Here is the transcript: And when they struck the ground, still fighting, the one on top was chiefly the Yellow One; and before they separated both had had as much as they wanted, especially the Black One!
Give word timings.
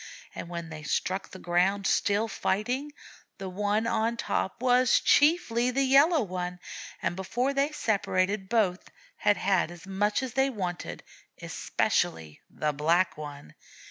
And 0.33 0.49
when 0.49 0.69
they 0.69 0.81
struck 0.81 1.29
the 1.29 1.37
ground, 1.37 1.85
still 1.85 2.27
fighting, 2.27 2.91
the 3.37 3.47
one 3.49 3.85
on 3.85 4.17
top 4.17 4.59
was 4.59 4.99
chiefly 4.99 5.69
the 5.69 5.83
Yellow 5.83 6.23
One; 6.23 6.57
and 7.03 7.15
before 7.15 7.53
they 7.53 7.71
separated 7.71 8.49
both 8.49 8.89
had 9.17 9.37
had 9.37 9.69
as 9.69 9.85
much 9.85 10.23
as 10.23 10.33
they 10.33 10.49
wanted, 10.49 11.03
especially 11.39 12.41
the 12.49 12.73
Black 12.73 13.15
One! 13.15 13.53